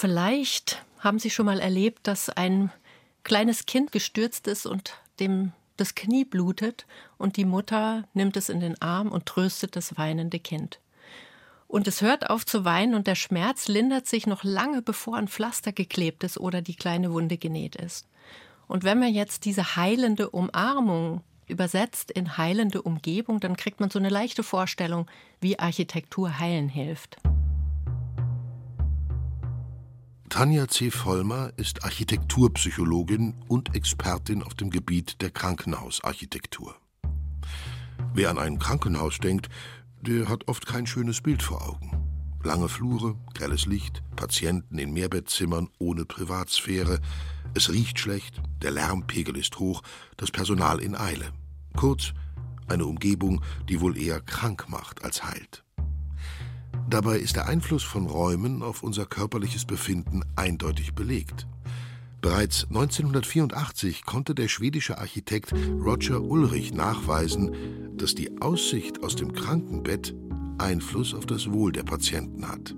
[0.00, 2.72] Vielleicht haben Sie schon mal erlebt, dass ein
[3.22, 6.86] kleines Kind gestürzt ist und dem das Knie blutet
[7.18, 10.80] und die Mutter nimmt es in den Arm und tröstet das weinende Kind.
[11.68, 15.28] Und es hört auf zu weinen und der Schmerz lindert sich noch lange bevor ein
[15.28, 18.08] Pflaster geklebt ist oder die kleine Wunde genäht ist.
[18.68, 23.98] Und wenn man jetzt diese heilende Umarmung übersetzt in heilende Umgebung, dann kriegt man so
[23.98, 25.10] eine leichte Vorstellung,
[25.42, 27.18] wie Architektur heilen hilft.
[30.30, 30.92] Tanja C.
[30.92, 36.76] Vollmer ist Architekturpsychologin und Expertin auf dem Gebiet der Krankenhausarchitektur.
[38.14, 39.48] Wer an ein Krankenhaus denkt,
[40.00, 41.90] der hat oft kein schönes Bild vor Augen.
[42.44, 47.00] Lange Flure, grelles Licht, Patienten in Mehrbettzimmern ohne Privatsphäre.
[47.54, 49.82] Es riecht schlecht, der Lärmpegel ist hoch,
[50.16, 51.32] das Personal in Eile.
[51.76, 52.12] Kurz,
[52.68, 55.64] eine Umgebung, die wohl eher krank macht als heilt.
[56.90, 61.46] Dabei ist der Einfluss von Räumen auf unser körperliches Befinden eindeutig belegt.
[62.20, 70.16] Bereits 1984 konnte der schwedische Architekt Roger Ulrich nachweisen, dass die Aussicht aus dem Krankenbett
[70.58, 72.74] Einfluss auf das Wohl der Patienten hat.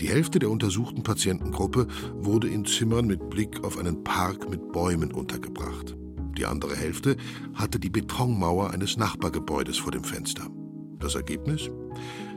[0.00, 5.12] Die Hälfte der untersuchten Patientengruppe wurde in Zimmern mit Blick auf einen Park mit Bäumen
[5.12, 5.94] untergebracht.
[6.38, 7.18] Die andere Hälfte
[7.52, 10.48] hatte die Betonmauer eines Nachbargebäudes vor dem Fenster.
[10.98, 11.70] Das Ergebnis?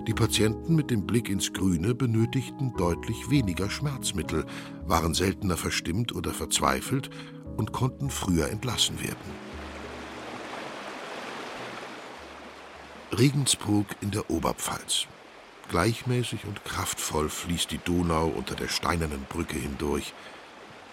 [0.07, 4.45] Die Patienten mit dem Blick ins Grüne benötigten deutlich weniger Schmerzmittel,
[4.85, 7.09] waren seltener verstimmt oder verzweifelt
[7.55, 9.31] und konnten früher entlassen werden.
[13.17, 15.07] Regensburg in der Oberpfalz.
[15.69, 20.13] Gleichmäßig und kraftvoll fließt die Donau unter der steinernen Brücke hindurch.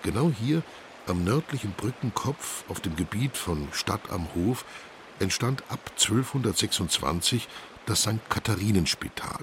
[0.05, 0.63] Genau hier,
[1.09, 4.65] am nördlichen Brückenkopf, auf dem Gebiet von Stadt am Hof,
[5.19, 7.49] entstand ab 1226
[7.87, 8.21] das St.
[8.29, 9.41] Katharinenspital,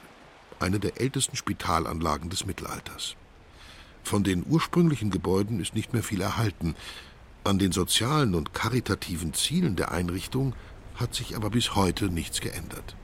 [0.59, 3.15] eine der ältesten Spitalanlagen des Mittelalters.
[4.03, 6.75] Von den ursprünglichen Gebäuden ist nicht mehr viel erhalten.
[7.43, 10.53] An den sozialen und karitativen Zielen der Einrichtung
[10.95, 12.95] hat sich aber bis heute nichts geändert.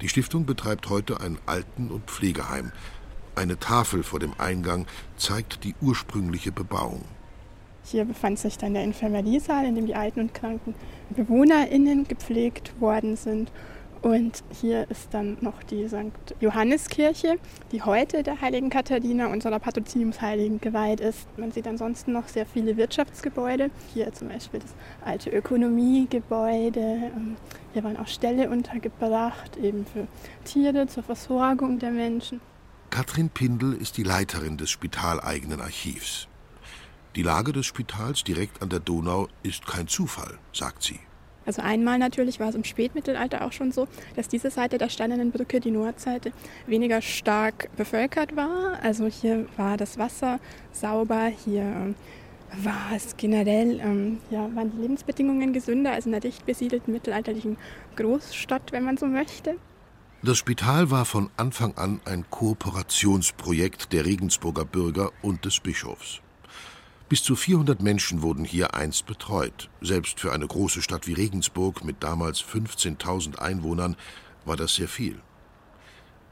[0.00, 2.72] Die Stiftung betreibt heute ein Alten- und Pflegeheim.
[3.34, 4.86] Eine Tafel vor dem Eingang
[5.16, 7.04] zeigt die ursprüngliche Bebauung.
[7.84, 10.74] Hier befand sich dann der Infermeriesaal, in dem die alten und kranken
[11.10, 13.50] BewohnerInnen gepflegt worden sind.
[14.02, 16.34] Und hier ist dann noch die St.
[16.40, 17.36] Johanneskirche,
[17.70, 21.26] die heute der heiligen Katharina, unserer Patroziniumsheiligen, geweiht ist.
[21.36, 23.70] Man sieht ansonsten noch sehr viele Wirtschaftsgebäude.
[23.92, 24.74] Hier zum Beispiel das
[25.04, 26.80] alte Ökonomiegebäude.
[26.80, 27.36] Ähm,
[27.74, 30.06] hier waren auch Ställe untergebracht, eben für
[30.44, 32.40] Tiere, zur Versorgung der Menschen.
[32.88, 36.26] Katrin Pindel ist die Leiterin des spitaleigenen Archivs.
[37.16, 41.00] Die Lage des Spitals direkt an der Donau ist kein Zufall, sagt sie.
[41.46, 45.30] Also einmal natürlich war es im Spätmittelalter auch schon so, dass diese Seite der Steinernen
[45.30, 46.32] Brücke, die Nordseite,
[46.66, 48.78] weniger stark bevölkert war.
[48.82, 50.38] Also hier war das Wasser
[50.72, 51.94] sauber, hier ähm,
[52.64, 57.56] war es generell, ähm, ja, waren die Lebensbedingungen gesünder als in der dicht besiedelten mittelalterlichen
[57.96, 59.56] Großstadt, wenn man so möchte.
[60.22, 66.20] Das Spital war von Anfang an ein Kooperationsprojekt der Regensburger Bürger und des Bischofs.
[67.10, 69.68] Bis zu 400 Menschen wurden hier einst betreut.
[69.80, 73.96] Selbst für eine große Stadt wie Regensburg mit damals 15.000 Einwohnern
[74.44, 75.20] war das sehr viel.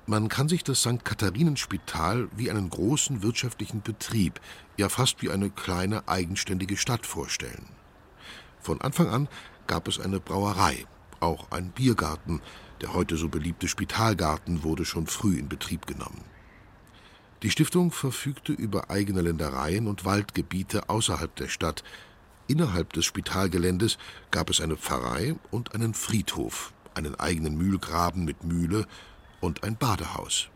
[0.06, 1.04] Man kann sich das St.
[1.04, 4.40] Katharinenspital wie einen großen wirtschaftlichen Betrieb,
[4.76, 7.66] ja fast wie eine kleine eigenständige Stadt vorstellen.
[8.60, 9.28] Von Anfang an
[9.66, 10.86] gab es eine Brauerei,
[11.18, 12.40] auch ein Biergarten,
[12.82, 16.22] der heute so beliebte Spitalgarten wurde schon früh in Betrieb genommen.
[17.42, 21.84] Die Stiftung verfügte über eigene Ländereien und Waldgebiete außerhalb der Stadt.
[22.48, 23.96] Innerhalb des Spitalgeländes
[24.32, 28.86] gab es eine Pfarrei und einen Friedhof, einen eigenen Mühlgraben mit Mühle
[29.40, 30.48] und ein Badehaus.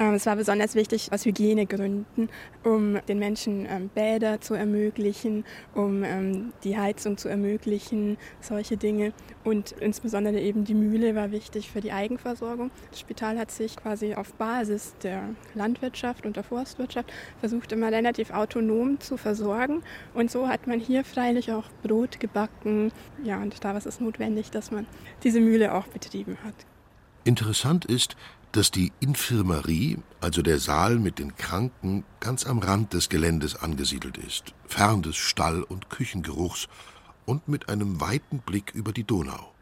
[0.00, 2.28] Ähm, es war besonders wichtig aus Hygienegründen,
[2.62, 5.44] um den Menschen ähm, Bäder zu ermöglichen,
[5.74, 9.12] um ähm, die Heizung zu ermöglichen, solche Dinge.
[9.42, 12.70] Und insbesondere eben die Mühle war wichtig für die Eigenversorgung.
[12.90, 18.30] Das Spital hat sich quasi auf Basis der Landwirtschaft und der Forstwirtschaft versucht, immer relativ
[18.30, 19.82] autonom zu versorgen.
[20.14, 22.92] Und so hat man hier freilich auch Brot gebacken.
[23.24, 24.86] Ja, und da war es notwendig, dass man
[25.24, 26.54] diese Mühle auch betrieben hat.
[27.24, 28.16] Interessant ist,
[28.52, 34.18] dass die Infirmerie, also der Saal mit den Kranken, ganz am Rand des Geländes angesiedelt
[34.18, 36.68] ist, fern des Stall- und Küchengeruchs
[37.26, 39.52] und mit einem weiten Blick über die Donau.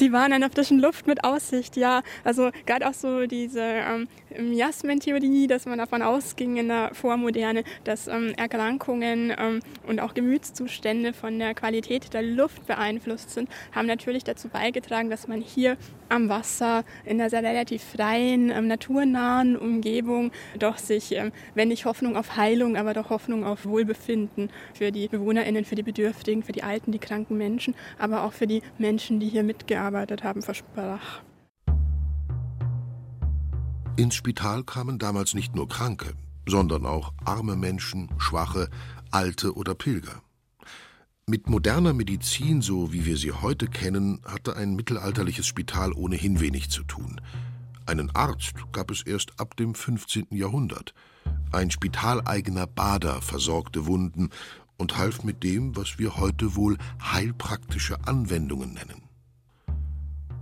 [0.00, 2.02] Die waren an der frischen Luft mit Aussicht, ja.
[2.24, 4.08] Also gerade auch so diese ähm,
[4.38, 11.12] Miasmentheorie, dass man davon ausging in der Vormoderne, dass ähm, Erkrankungen ähm, und auch Gemütszustände
[11.12, 15.76] von der Qualität der Luft beeinflusst sind, haben natürlich dazu beigetragen, dass man hier
[16.08, 21.84] am Wasser in einer sehr relativ freien, ähm, naturnahen Umgebung doch sich, ähm, wenn nicht
[21.84, 26.52] Hoffnung auf Heilung, aber doch Hoffnung auf Wohlbefinden für die BewohnerInnen, für die Bedürftigen, für
[26.52, 31.22] die alten, die kranken Menschen, aber auch für die Menschen, die hier mitgearbeitet haben, versprach.
[33.96, 36.14] Ins Spital kamen damals nicht nur Kranke,
[36.46, 38.70] sondern auch arme Menschen, Schwache,
[39.10, 40.22] Alte oder Pilger.
[41.26, 46.70] Mit moderner Medizin, so wie wir sie heute kennen, hatte ein mittelalterliches Spital ohnehin wenig
[46.70, 47.20] zu tun.
[47.84, 50.28] Einen Arzt gab es erst ab dem 15.
[50.30, 50.94] Jahrhundert.
[51.52, 54.30] Ein spitaleigener Bader versorgte Wunden
[54.78, 59.07] und half mit dem, was wir heute wohl heilpraktische Anwendungen nennen.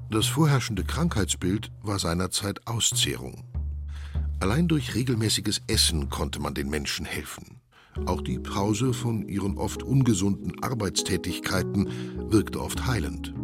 [0.08, 3.42] Das vorherrschende Krankheitsbild war seinerzeit Auszehrung.
[4.38, 7.60] Allein durch regelmäßiges Essen konnte man den Menschen helfen.
[8.04, 11.88] Auch die Pause von ihren oft ungesunden Arbeitstätigkeiten
[12.30, 13.34] wirkte oft heilend.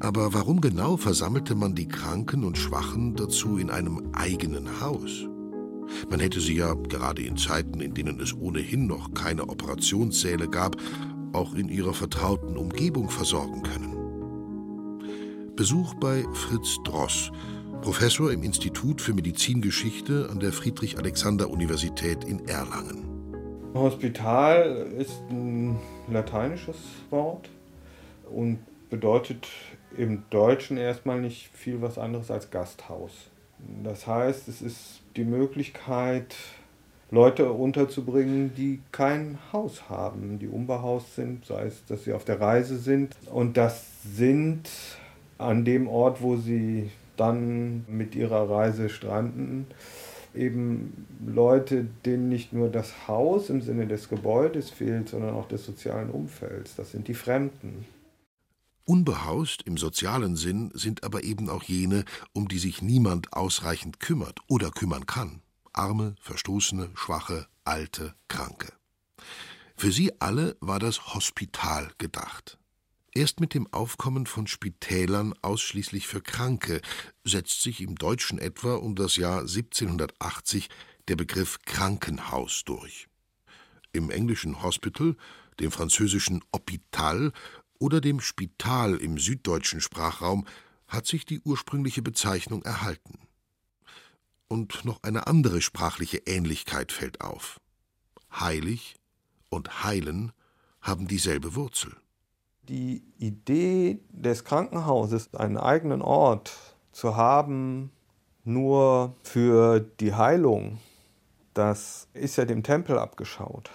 [0.00, 5.26] Aber warum genau versammelte man die Kranken und Schwachen dazu in einem eigenen Haus?
[6.10, 10.76] Man hätte sie ja, gerade in Zeiten, in denen es ohnehin noch keine Operationssäle gab,
[11.32, 13.93] auch in ihrer vertrauten Umgebung versorgen können.
[15.56, 17.30] Besuch bei Fritz Dross,
[17.80, 23.04] Professor im Institut für Medizingeschichte an der Friedrich-Alexander-Universität in Erlangen.
[23.72, 25.78] Hospital ist ein
[26.10, 26.76] lateinisches
[27.10, 27.48] Wort
[28.32, 28.58] und
[28.90, 29.46] bedeutet
[29.96, 33.12] im Deutschen erstmal nicht viel was anderes als Gasthaus.
[33.84, 36.34] Das heißt, es ist die Möglichkeit,
[37.12, 42.40] Leute unterzubringen, die kein Haus haben, die unbehaust sind, sei es, dass sie auf der
[42.40, 43.14] Reise sind.
[43.30, 44.68] Und das sind
[45.38, 49.66] an dem Ort, wo sie dann mit ihrer Reise stranden,
[50.34, 55.64] eben Leute, denen nicht nur das Haus im Sinne des Gebäudes fehlt, sondern auch des
[55.64, 56.74] sozialen Umfelds.
[56.76, 57.86] Das sind die Fremden.
[58.86, 64.40] Unbehaust im sozialen Sinn sind aber eben auch jene, um die sich niemand ausreichend kümmert
[64.46, 65.40] oder kümmern kann.
[65.72, 68.72] Arme, Verstoßene, Schwache, Alte, Kranke.
[69.76, 72.58] Für sie alle war das Hospital gedacht.
[73.16, 76.80] Erst mit dem Aufkommen von Spitälern ausschließlich für Kranke
[77.22, 80.68] setzt sich im Deutschen etwa um das Jahr 1780
[81.06, 83.06] der Begriff Krankenhaus durch.
[83.92, 85.16] Im englischen Hospital,
[85.60, 87.32] dem französischen Hôpital
[87.78, 90.44] oder dem Spital im süddeutschen Sprachraum
[90.88, 93.20] hat sich die ursprüngliche Bezeichnung erhalten.
[94.48, 97.60] Und noch eine andere sprachliche Ähnlichkeit fällt auf.
[98.32, 98.96] Heilig
[99.50, 100.32] und heilen
[100.80, 101.96] haben dieselbe Wurzel.
[102.68, 106.52] Die Idee des Krankenhauses, einen eigenen Ort
[106.92, 107.90] zu haben,
[108.44, 110.78] nur für die Heilung,
[111.54, 113.70] das ist ja dem Tempel abgeschaut.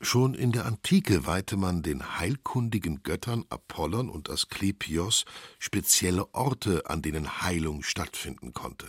[0.00, 5.24] Schon in der Antike weihte man den heilkundigen Göttern Apollon und Asklepios
[5.58, 8.86] spezielle Orte, an denen Heilung stattfinden konnte.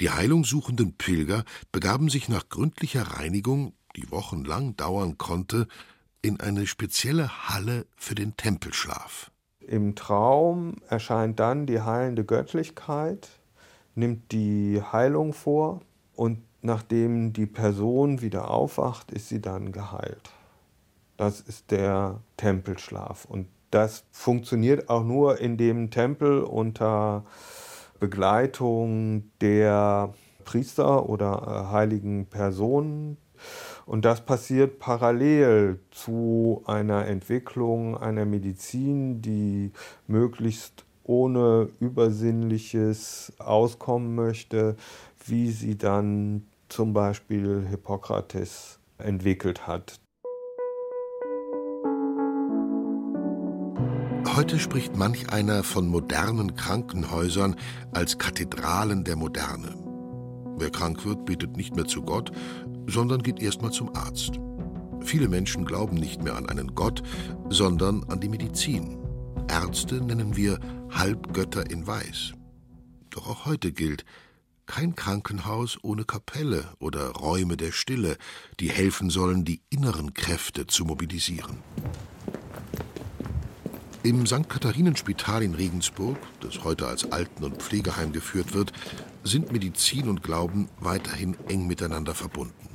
[0.00, 5.66] Die heilungssuchenden Pilger begaben sich nach gründlicher Reinigung, die wochenlang dauern konnte,
[6.22, 9.30] in eine spezielle Halle für den Tempelschlaf.
[9.60, 13.28] Im Traum erscheint dann die heilende Göttlichkeit,
[13.94, 15.80] nimmt die Heilung vor
[16.14, 20.30] und nachdem die Person wieder aufwacht, ist sie dann geheilt.
[21.16, 23.24] Das ist der Tempelschlaf.
[23.26, 27.24] Und das funktioniert auch nur in dem Tempel unter
[28.00, 30.14] Begleitung der
[30.44, 33.18] Priester oder äh, heiligen Personen.
[33.90, 39.72] Und das passiert parallel zu einer Entwicklung einer Medizin, die
[40.06, 44.76] möglichst ohne Übersinnliches auskommen möchte,
[45.26, 49.98] wie sie dann zum Beispiel Hippokrates entwickelt hat.
[54.36, 57.56] Heute spricht manch einer von modernen Krankenhäusern
[57.90, 59.74] als Kathedralen der Moderne.
[60.60, 62.32] Wer krank wird, betet nicht mehr zu Gott,
[62.90, 64.40] sondern geht erstmal zum Arzt.
[65.02, 67.02] Viele Menschen glauben nicht mehr an einen Gott,
[67.48, 68.98] sondern an die Medizin.
[69.48, 70.58] Ärzte nennen wir
[70.90, 72.32] Halbgötter in Weiß.
[73.10, 74.04] Doch auch heute gilt,
[74.66, 78.16] kein Krankenhaus ohne Kapelle oder Räume der Stille,
[78.60, 81.58] die helfen sollen, die inneren Kräfte zu mobilisieren.
[84.02, 84.48] Im St.
[84.48, 88.72] Katharinenspital in Regensburg, das heute als Alten- und Pflegeheim geführt wird,
[89.24, 92.69] sind Medizin und Glauben weiterhin eng miteinander verbunden.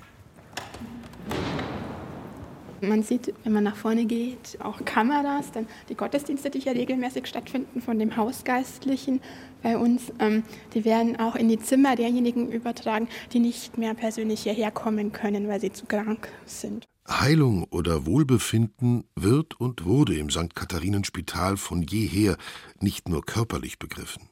[2.82, 7.28] Man sieht, wenn man nach vorne geht, auch Kameras, dann die Gottesdienste, die hier regelmäßig
[7.28, 9.22] stattfinden von dem Hausgeistlichen
[9.64, 14.44] bei uns, ähm, die werden auch in die Zimmer derjenigen übertragen, die nicht mehr persönlich
[14.44, 16.86] hierher kommen können, weil sie zu krank sind.
[17.08, 20.56] Heilung oder Wohlbefinden wird und wurde im St.
[20.56, 22.38] Katharinenspital von jeher
[22.80, 24.24] nicht nur körperlich begriffen.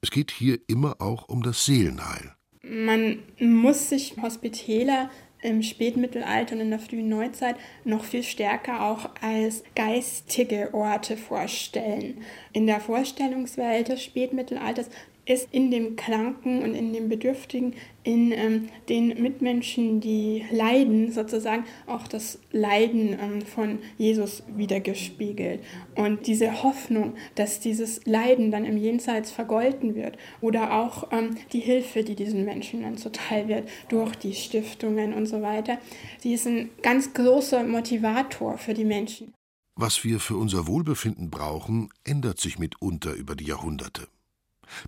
[0.00, 2.34] Es geht hier immer auch um das Seelenheil.
[2.62, 5.10] Man muss sich Hospitäler
[5.44, 12.18] im Spätmittelalter und in der frühen Neuzeit noch viel stärker auch als geistige Orte vorstellen.
[12.52, 14.88] In der Vorstellungswelt des Spätmittelalters
[15.26, 21.64] ist in dem Kranken und in dem Bedürftigen, in ähm, den Mitmenschen, die leiden, sozusagen
[21.86, 25.60] auch das Leiden ähm, von Jesus wiedergespiegelt.
[25.94, 31.60] Und diese Hoffnung, dass dieses Leiden dann im Jenseits vergolten wird oder auch ähm, die
[31.60, 35.78] Hilfe, die diesen Menschen dann zuteil wird durch die Stiftungen und so weiter,
[36.22, 39.32] die ist ein ganz großer Motivator für die Menschen.
[39.76, 44.06] Was wir für unser Wohlbefinden brauchen, ändert sich mitunter über die Jahrhunderte.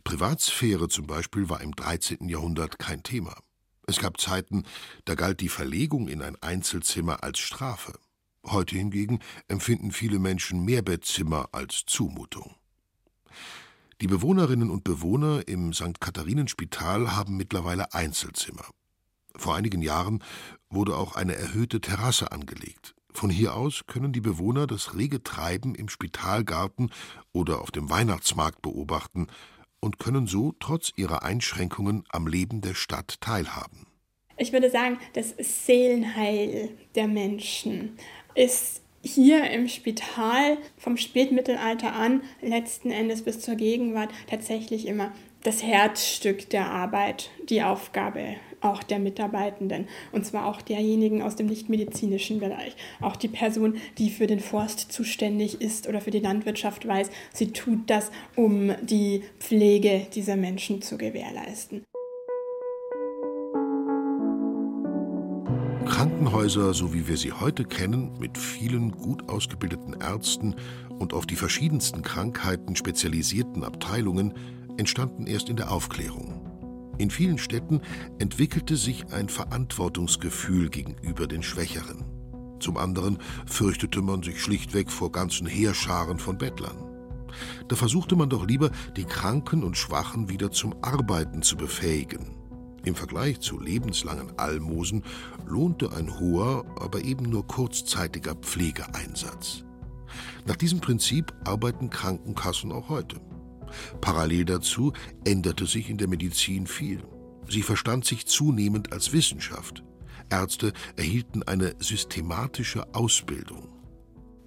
[0.05, 2.29] Privatsphäre zum Beispiel war im 13.
[2.29, 3.37] Jahrhundert kein Thema.
[3.87, 4.65] Es gab Zeiten,
[5.05, 7.99] da galt die Verlegung in ein Einzelzimmer als Strafe.
[8.45, 12.55] Heute hingegen empfinden viele Menschen Mehrbettzimmer als Zumutung.
[14.01, 16.01] Die Bewohnerinnen und Bewohner im St.
[16.01, 18.67] Katharinenspital haben mittlerweile Einzelzimmer.
[19.37, 20.23] Vor einigen Jahren
[20.69, 22.95] wurde auch eine erhöhte Terrasse angelegt.
[23.13, 26.91] Von hier aus können die Bewohner das rege Treiben im Spitalgarten
[27.33, 29.29] oder auf dem Weihnachtsmarkt beobachten
[29.81, 33.87] und können so trotz ihrer Einschränkungen am Leben der Stadt teilhaben.
[34.39, 37.97] Ich würde sagen, das Seelenheil der Menschen
[38.35, 45.63] ist hier im Spital vom Spätmittelalter an, letzten Endes bis zur Gegenwart, tatsächlich immer das
[45.63, 52.41] Herzstück der Arbeit, die Aufgabe auch der Mitarbeitenden und zwar auch derjenigen aus dem nichtmedizinischen
[52.41, 52.77] Bereich.
[53.01, 57.53] Auch die Person, die für den Forst zuständig ist oder für die Landwirtschaft weiß, sie
[57.53, 61.85] tut das, um die Pflege dieser Menschen zu gewährleisten.
[65.87, 70.57] Krankenhäuser, so wie wir sie heute kennen, mit vielen gut ausgebildeten Ärzten
[70.99, 74.35] und auf die verschiedensten Krankheiten spezialisierten Abteilungen,
[74.77, 76.56] entstanden erst in der Aufklärung.
[76.99, 77.81] In vielen Städten
[78.19, 82.05] entwickelte sich ein Verantwortungsgefühl gegenüber den Schwächeren.
[82.59, 86.77] Zum anderen fürchtete man sich schlichtweg vor ganzen Heerscharen von Bettlern.
[87.69, 92.35] Da versuchte man doch lieber, die Kranken und Schwachen wieder zum Arbeiten zu befähigen.
[92.85, 95.03] Im Vergleich zu lebenslangen Almosen
[95.45, 99.65] lohnte ein hoher, aber eben nur kurzzeitiger Pflegeeinsatz.
[100.47, 103.21] Nach diesem Prinzip arbeiten Krankenkassen auch heute.
[104.01, 104.93] Parallel dazu
[105.25, 107.03] änderte sich in der Medizin viel.
[107.49, 109.85] Sie verstand sich zunehmend als Wissenschaft.
[110.31, 113.69] Ärzte erhielten eine systematische Ausbildung.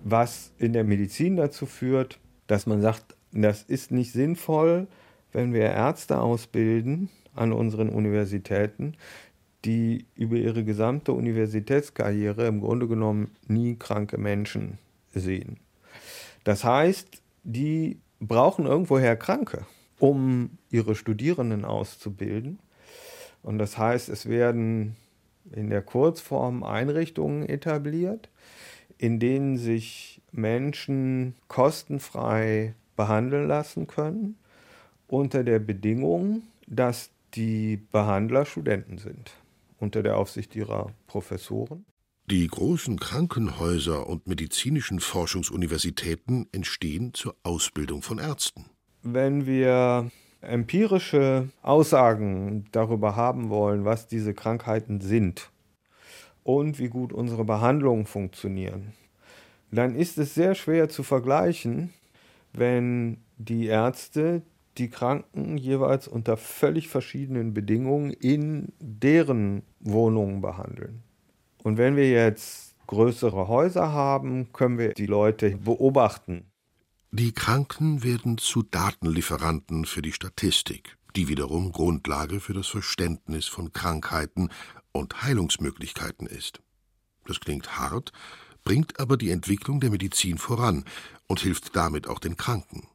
[0.03, 4.87] Was in der Medizin dazu führt, dass man sagt, das ist nicht sinnvoll,
[5.31, 8.95] wenn wir Ärzte ausbilden an unseren Universitäten,
[9.65, 14.77] die über ihre gesamte Universitätskarriere im Grunde genommen nie kranke Menschen
[15.13, 15.59] sehen.
[16.43, 19.65] Das heißt, die brauchen irgendwoher Kranke,
[19.99, 22.59] um ihre Studierenden auszubilden.
[23.41, 24.95] Und das heißt, es werden
[25.51, 28.29] in der Kurzform Einrichtungen etabliert,
[28.97, 34.37] in denen sich Menschen kostenfrei behandeln lassen können,
[35.07, 39.31] unter der Bedingung, dass die Behandler Studenten sind,
[39.79, 41.85] unter der Aufsicht ihrer Professoren.
[42.31, 48.65] Die großen Krankenhäuser und medizinischen Forschungsuniversitäten entstehen zur Ausbildung von Ärzten.
[49.01, 55.49] Wenn wir empirische Aussagen darüber haben wollen, was diese Krankheiten sind
[56.43, 58.93] und wie gut unsere Behandlungen funktionieren,
[59.71, 61.95] dann ist es sehr schwer zu vergleichen,
[62.53, 64.43] wenn die Ärzte
[64.77, 71.01] die Kranken jeweils unter völlig verschiedenen Bedingungen in deren Wohnungen behandeln.
[71.63, 76.45] Und wenn wir jetzt größere Häuser haben, können wir die Leute beobachten.
[77.11, 83.73] Die Kranken werden zu Datenlieferanten für die Statistik, die wiederum Grundlage für das Verständnis von
[83.73, 84.49] Krankheiten
[84.91, 86.61] und Heilungsmöglichkeiten ist.
[87.25, 88.11] Das klingt hart,
[88.63, 90.85] bringt aber die Entwicklung der Medizin voran
[91.27, 92.87] und hilft damit auch den Kranken.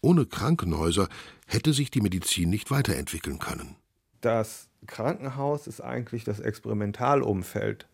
[0.00, 1.08] Ohne Krankenhäuser
[1.46, 3.76] hätte sich die Medizin nicht weiterentwickeln können.
[4.20, 7.86] Das Krankenhaus ist eigentlich das Experimentalumfeld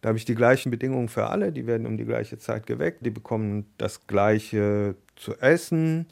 [0.00, 3.04] da habe ich die gleichen Bedingungen für alle, die werden um die gleiche Zeit geweckt,
[3.04, 6.06] die bekommen das gleiche zu essen,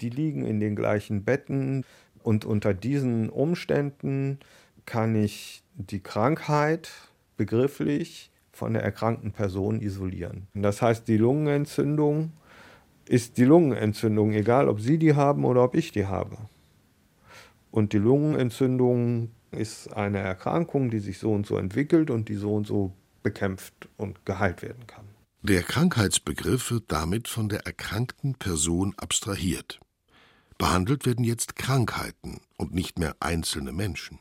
[0.00, 1.84] die liegen in den gleichen Betten
[2.22, 4.38] und unter diesen Umständen
[4.86, 6.90] kann ich die Krankheit
[7.36, 10.48] begrifflich von der erkrankten Person isolieren.
[10.54, 12.32] Das heißt, die Lungenentzündung
[13.06, 16.36] ist die Lungenentzündung, egal ob Sie die haben oder ob ich die habe.
[17.70, 22.54] Und die Lungenentzündung ist eine Erkrankung, die sich so und so entwickelt und die so
[22.54, 22.92] und so
[23.28, 25.04] bekämpft und geheilt werden kann.
[25.42, 29.80] Der Krankheitsbegriff wird damit von der erkrankten Person abstrahiert.
[30.56, 34.18] Behandelt werden jetzt Krankheiten und nicht mehr einzelne Menschen.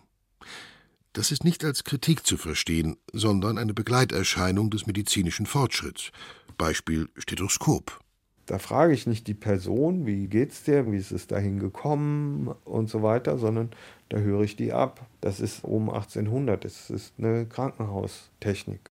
[1.14, 6.12] Das ist nicht als Kritik zu verstehen, sondern eine Begleiterscheinung des medizinischen Fortschritts.
[6.58, 8.00] Beispiel Stethoskop.
[8.46, 12.90] Da frage ich nicht die Person, wie geht's dir, wie ist es dahin gekommen und
[12.90, 13.72] so weiter, sondern
[14.10, 15.06] da höre ich die ab.
[15.22, 18.90] Das ist um 1800, das ist eine Krankenhaustechnik.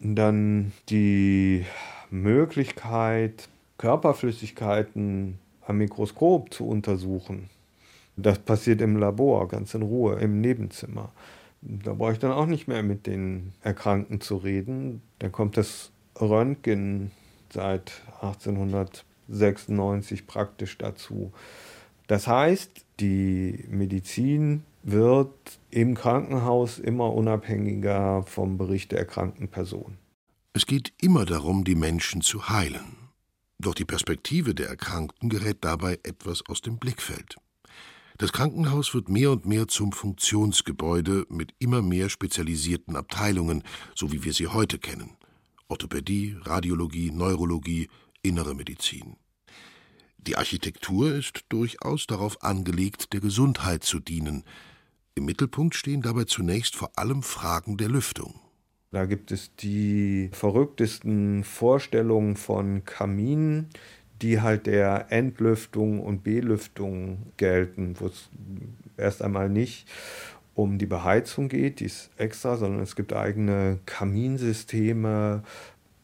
[0.00, 1.64] Dann die
[2.10, 7.48] Möglichkeit, Körperflüssigkeiten am Mikroskop zu untersuchen.
[8.16, 11.12] Das passiert im Labor, ganz in Ruhe, im Nebenzimmer.
[11.62, 15.02] Da brauche ich dann auch nicht mehr mit den Erkrankten zu reden.
[15.18, 17.10] Dann kommt das Röntgen
[17.52, 21.32] seit 1896 praktisch dazu.
[22.06, 29.98] Das heißt, die Medizin wird im Krankenhaus immer unabhängiger vom Bericht der erkrankten Person.
[30.52, 32.96] Es geht immer darum, die Menschen zu heilen.
[33.58, 37.36] Doch die Perspektive der Erkrankten gerät dabei etwas aus dem Blickfeld.
[38.16, 43.62] Das Krankenhaus wird mehr und mehr zum Funktionsgebäude mit immer mehr spezialisierten Abteilungen,
[43.94, 45.16] so wie wir sie heute kennen.
[45.68, 47.88] Orthopädie, Radiologie, Neurologie,
[48.22, 49.16] innere Medizin.
[50.18, 54.44] Die Architektur ist durchaus darauf angelegt, der Gesundheit zu dienen.
[55.14, 58.40] Im Mittelpunkt stehen dabei zunächst vor allem Fragen der Lüftung.
[58.92, 63.68] Da gibt es die verrücktesten Vorstellungen von Kaminen,
[64.22, 68.28] die halt der Entlüftung und Belüftung gelten, wo es
[68.96, 69.88] erst einmal nicht
[70.54, 75.42] um die Beheizung geht, die ist extra, sondern es gibt eigene Kaminsysteme,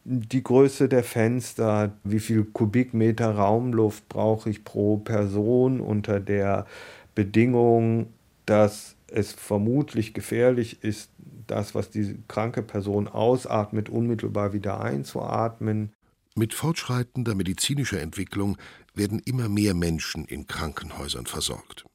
[0.03, 6.65] die Größe der Fenster, wie viel Kubikmeter Raumluft brauche ich pro Person unter der
[7.13, 8.07] Bedingung,
[8.45, 11.11] dass es vermutlich gefährlich ist,
[11.47, 15.93] das, was die kranke Person ausatmet, unmittelbar wieder einzuatmen.
[16.35, 18.57] Mit fortschreitender medizinischer Entwicklung
[18.93, 21.85] werden immer mehr Menschen in Krankenhäusern versorgt.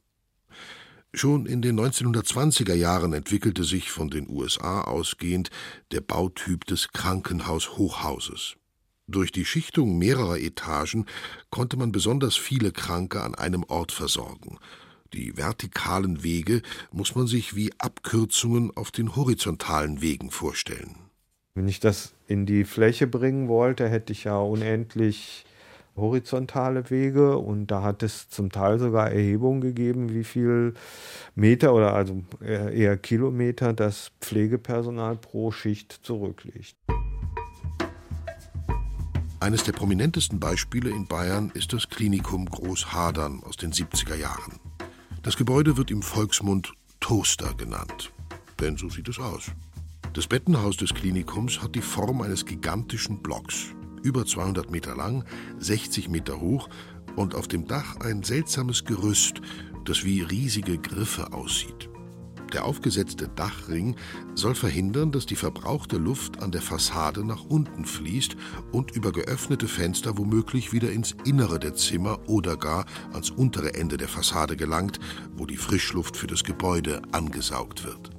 [1.13, 5.51] Schon in den 1920er Jahren entwickelte sich von den USA ausgehend
[5.91, 8.55] der Bautyp des Krankenhaushochhauses.
[9.05, 11.05] Durch die Schichtung mehrerer Etagen
[11.51, 14.57] konnte man besonders viele Kranke an einem Ort versorgen
[15.13, 20.95] die vertikalen Wege muss man sich wie Abkürzungen auf den horizontalen Wegen vorstellen.
[21.55, 25.45] Wenn ich das in die Fläche bringen wollte, hätte ich ja unendlich
[25.95, 30.73] horizontale Wege und da hat es zum Teil sogar Erhebungen gegeben, wie viel
[31.35, 36.75] Meter oder also eher Kilometer das Pflegepersonal pro Schicht zurücklegt.
[39.39, 44.59] Eines der prominentesten Beispiele in Bayern ist das Klinikum Großhadern aus den 70er Jahren.
[45.23, 48.11] Das Gebäude wird im Volksmund Toaster genannt,
[48.59, 49.51] denn so sieht es aus.
[50.11, 53.67] Das Bettenhaus des Klinikums hat die Form eines gigantischen Blocks,
[54.03, 55.23] über 200 Meter lang,
[55.59, 56.67] 60 Meter hoch
[57.15, 59.39] und auf dem Dach ein seltsames Gerüst,
[59.85, 61.89] das wie riesige Griffe aussieht.
[62.53, 63.95] Der aufgesetzte Dachring
[64.35, 68.35] soll verhindern, dass die verbrauchte Luft an der Fassade nach unten fließt
[68.71, 73.97] und über geöffnete Fenster womöglich wieder ins Innere der Zimmer oder gar ans untere Ende
[73.97, 74.99] der Fassade gelangt,
[75.35, 78.11] wo die Frischluft für das Gebäude angesaugt wird.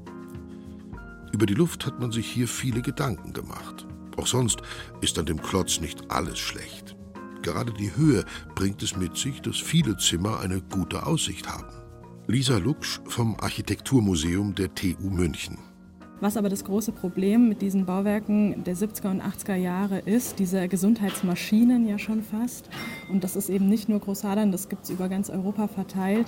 [1.33, 3.87] Über die Luft hat man sich hier viele Gedanken gemacht.
[4.17, 4.59] Auch sonst
[5.01, 6.97] ist an dem Klotz nicht alles schlecht.
[7.43, 11.84] Gerade die Höhe bringt es mit sich, dass viele Zimmer eine gute Aussicht haben.
[12.27, 15.59] Lisa Luksch vom Architekturmuseum der TU München.
[16.21, 20.67] Was aber das große Problem mit diesen Bauwerken der 70er und 80er Jahre ist, diese
[20.69, 22.71] Gesundheitsmaschinen ja schon fast,
[23.11, 26.25] und das ist eben nicht nur Großadern, das gibt es über ganz Europa verteilt,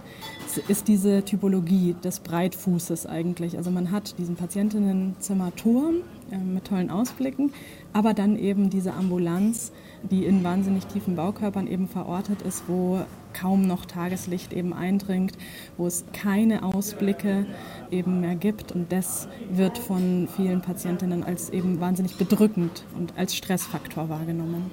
[0.69, 3.57] ist diese Typologie des Breitfußes eigentlich.
[3.57, 7.53] Also man hat diesen Patientinnenzimmerturm äh, mit tollen Ausblicken,
[7.95, 9.73] aber dann eben diese Ambulanz,
[10.07, 15.37] die in wahnsinnig tiefen Baukörpern eben verortet ist, wo kaum noch Tageslicht eben eindringt,
[15.77, 17.47] wo es keine Ausblicke
[17.90, 18.73] eben mehr gibt.
[18.73, 24.71] Und das wird von vielen Patientinnen als eben wahnsinnig bedrückend und als Stressfaktor wahrgenommen.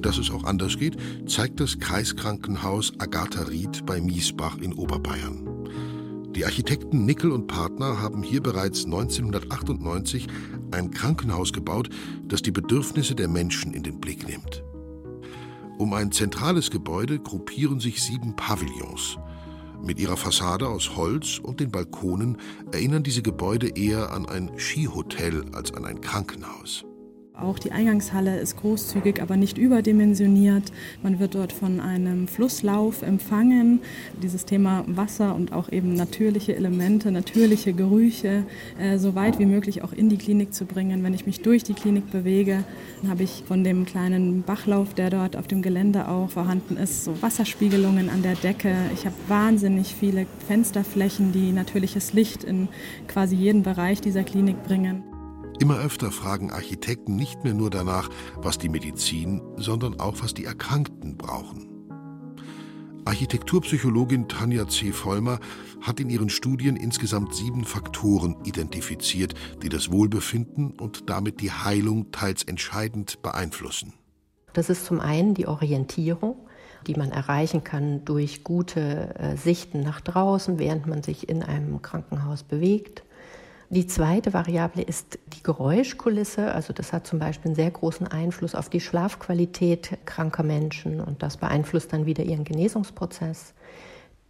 [0.00, 5.51] Dass es auch anders geht, zeigt das Kreiskrankenhaus Agatha Ried bei Miesbach in Oberbayern.
[6.34, 10.28] Die Architekten Nickel und Partner haben hier bereits 1998
[10.70, 11.90] ein Krankenhaus gebaut,
[12.24, 14.64] das die Bedürfnisse der Menschen in den Blick nimmt.
[15.78, 19.18] Um ein zentrales Gebäude gruppieren sich sieben Pavillons.
[19.82, 22.38] Mit ihrer Fassade aus Holz und den Balkonen
[22.70, 26.84] erinnern diese Gebäude eher an ein Skihotel als an ein Krankenhaus.
[27.34, 30.70] Auch die Eingangshalle ist großzügig, aber nicht überdimensioniert.
[31.02, 33.80] Man wird dort von einem Flusslauf empfangen.
[34.22, 38.44] Dieses Thema Wasser und auch eben natürliche Elemente, natürliche Gerüche
[38.78, 41.02] äh, so weit wie möglich auch in die Klinik zu bringen.
[41.02, 42.64] Wenn ich mich durch die Klinik bewege,
[43.08, 47.22] habe ich von dem kleinen Bachlauf, der dort auf dem Gelände auch vorhanden ist, so
[47.22, 48.74] Wasserspiegelungen an der Decke.
[48.92, 52.68] Ich habe wahnsinnig viele Fensterflächen, die natürliches Licht in
[53.08, 55.11] quasi jeden Bereich dieser Klinik bringen.
[55.60, 60.44] Immer öfter fragen Architekten nicht mehr nur danach, was die Medizin, sondern auch, was die
[60.44, 61.68] Erkrankten brauchen.
[63.04, 64.92] Architekturpsychologin Tanja C.
[64.92, 65.40] Vollmer
[65.80, 72.12] hat in ihren Studien insgesamt sieben Faktoren identifiziert, die das Wohlbefinden und damit die Heilung
[72.12, 73.92] teils entscheidend beeinflussen.
[74.52, 76.36] Das ist zum einen die Orientierung,
[76.86, 81.82] die man erreichen kann durch gute äh, Sichten nach draußen, während man sich in einem
[81.82, 83.02] Krankenhaus bewegt.
[83.74, 86.52] Die zweite Variable ist die Geräuschkulisse.
[86.52, 91.22] Also das hat zum Beispiel einen sehr großen Einfluss auf die Schlafqualität kranker Menschen und
[91.22, 93.54] das beeinflusst dann wieder ihren Genesungsprozess.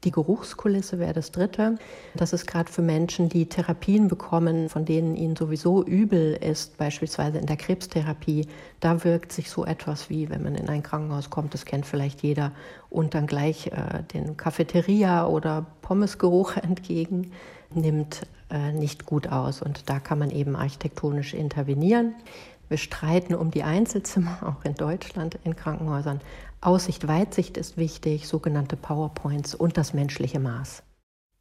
[0.05, 1.77] Die Geruchskulisse wäre das dritte.
[2.15, 7.39] Das ist gerade für Menschen, die Therapien bekommen, von denen ihnen sowieso übel ist, beispielsweise
[7.39, 8.47] in der Krebstherapie.
[8.79, 12.23] Da wirkt sich so etwas wie, wenn man in ein Krankenhaus kommt, das kennt vielleicht
[12.23, 12.53] jeder,
[12.91, 17.33] und dann gleich äh, den Cafeteria- oder Pommesgeruch entgegen
[17.77, 19.63] nimmt äh, nicht gut aus.
[19.63, 22.15] Und da kann man eben architektonisch intervenieren.
[22.69, 26.21] Wir streiten um die Einzelzimmer, auch in Deutschland in Krankenhäusern.
[26.61, 30.83] Aussicht, Weitsicht ist wichtig, sogenannte PowerPoints und das menschliche Maß.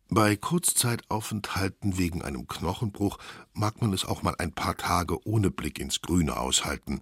[0.09, 3.17] Bei Kurzzeitaufenthalten wegen einem Knochenbruch
[3.53, 6.99] mag man es auch mal ein paar Tage ohne Blick ins Grüne aushalten.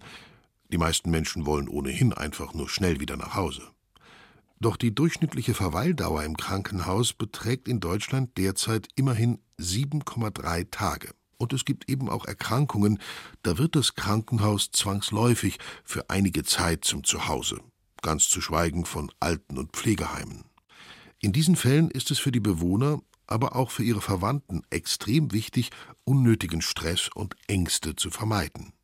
[0.70, 3.62] Die meisten Menschen wollen ohnehin einfach nur schnell wieder nach Hause.
[4.62, 11.14] Doch die durchschnittliche Verweildauer im Krankenhaus beträgt in Deutschland derzeit immerhin 7,3 Tage.
[11.38, 12.98] Und es gibt eben auch Erkrankungen,
[13.42, 17.60] da wird das Krankenhaus zwangsläufig für einige Zeit zum Zuhause,
[18.02, 20.44] ganz zu schweigen von Alten- und Pflegeheimen.
[21.20, 25.70] In diesen Fällen ist es für die Bewohner, aber auch für ihre Verwandten extrem wichtig,
[26.04, 28.74] unnötigen Stress und Ängste zu vermeiden.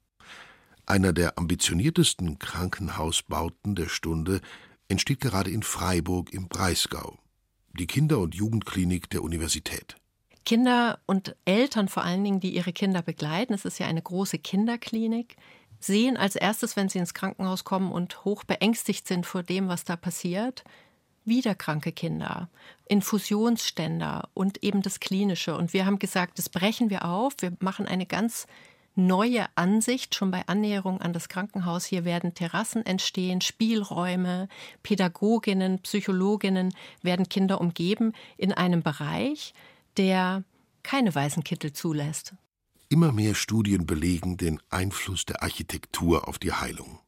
[0.86, 4.40] Einer der ambitioniertesten Krankenhausbauten der Stunde
[4.88, 7.18] entsteht gerade in Freiburg im Breisgau,
[7.78, 9.96] die Kinder- und Jugendklinik der Universität.
[10.44, 14.38] Kinder und Eltern vor allen Dingen, die ihre Kinder begleiten, es ist ja eine große
[14.38, 15.36] Kinderklinik,
[15.80, 19.84] sehen als erstes, wenn sie ins Krankenhaus kommen und hoch beängstigt sind vor dem, was
[19.84, 20.64] da passiert,
[21.24, 22.48] wieder kranke Kinder,
[22.86, 25.56] Infusionsständer und eben das Klinische.
[25.56, 27.34] Und wir haben gesagt, das brechen wir auf.
[27.40, 28.46] Wir machen eine ganz
[28.96, 31.84] neue Ansicht schon bei Annäherung an das Krankenhaus.
[31.84, 34.48] Hier werden Terrassen entstehen, Spielräume,
[34.82, 39.54] Pädagoginnen, Psychologinnen werden Kinder umgeben in einem Bereich,
[39.96, 40.44] der
[40.82, 42.34] keine weißen Kittel zulässt.
[42.88, 47.00] Immer mehr Studien belegen den Einfluss der Architektur auf die Heilung.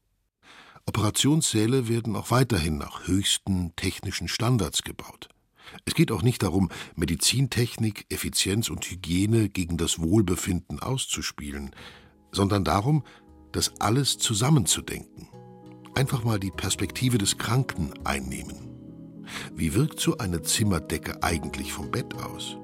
[0.87, 5.29] Operationssäle werden auch weiterhin nach höchsten technischen Standards gebaut.
[5.85, 11.71] Es geht auch nicht darum, Medizintechnik, Effizienz und Hygiene gegen das Wohlbefinden auszuspielen,
[12.33, 13.05] sondern darum,
[13.53, 15.29] das alles zusammenzudenken.
[15.95, 18.69] Einfach mal die Perspektive des Kranken einnehmen.
[19.55, 22.57] Wie wirkt so eine Zimmerdecke eigentlich vom Bett aus?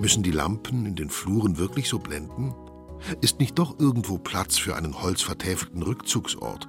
[0.00, 2.54] Müssen die Lampen in den Fluren wirklich so blenden?
[3.20, 6.68] Ist nicht doch irgendwo Platz für einen holzvertäfelten Rückzugsort?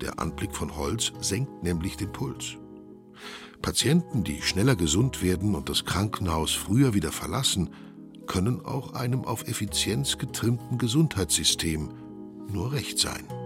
[0.00, 2.56] Der Anblick von Holz senkt nämlich den Puls.
[3.62, 7.70] Patienten, die schneller gesund werden und das Krankenhaus früher wieder verlassen,
[8.26, 11.90] können auch einem auf Effizienz getrimmten Gesundheitssystem
[12.48, 13.39] nur recht sein.